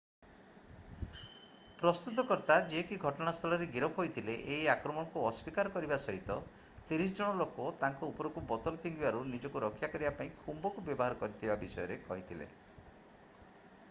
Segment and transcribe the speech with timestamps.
[1.81, 6.39] ପ୍ରସ୍ତୁତକର୍ତ୍ତା ଯିଏ କି ଘଟଣାସ୍ଥଳରେ ଗିରଫ ହୋଇଥିଲେ ଏହି ଆକ୍ରମଣକୁ ଅସ୍ଵୀକାର କରିବା ସହିତ
[6.93, 11.61] 30 ଜଣ ଲୋକ ତାଙ୍କ ଉପରକୁ ବୋତଲ ଫିଙ୍ଗିବାରୁ ନିଜକୁ ରକ୍ଷା କରିବା ପାଇଁ ଖୁମ୍ବ କୁ ବ୍ୟବହାର କରିଥିବା
[11.65, 12.49] କଥା କହିଥିଲେ